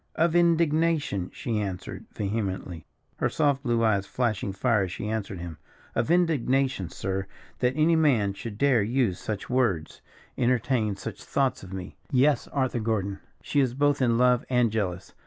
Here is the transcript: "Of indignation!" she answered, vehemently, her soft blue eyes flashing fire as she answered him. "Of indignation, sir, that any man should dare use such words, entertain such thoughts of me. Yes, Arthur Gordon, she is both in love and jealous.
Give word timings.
"Of 0.15 0.35
indignation!" 0.35 1.29
she 1.31 1.59
answered, 1.59 2.05
vehemently, 2.11 2.87
her 3.17 3.29
soft 3.29 3.61
blue 3.61 3.83
eyes 3.83 4.07
flashing 4.07 4.51
fire 4.51 4.85
as 4.85 4.91
she 4.91 5.07
answered 5.07 5.37
him. 5.37 5.59
"Of 5.93 6.09
indignation, 6.09 6.89
sir, 6.89 7.27
that 7.59 7.73
any 7.75 7.95
man 7.95 8.33
should 8.33 8.57
dare 8.57 8.81
use 8.81 9.19
such 9.19 9.47
words, 9.47 10.01
entertain 10.39 10.95
such 10.95 11.23
thoughts 11.23 11.61
of 11.61 11.71
me. 11.71 11.97
Yes, 12.11 12.47
Arthur 12.47 12.79
Gordon, 12.79 13.19
she 13.43 13.59
is 13.59 13.75
both 13.75 14.01
in 14.01 14.17
love 14.17 14.43
and 14.49 14.71
jealous. 14.71 15.13